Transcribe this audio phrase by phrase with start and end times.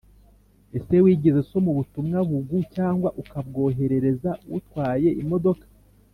[0.77, 5.65] Ese wigeze usoma ubutumwa bugu cyangwa ukabwohereza utwaye imodoka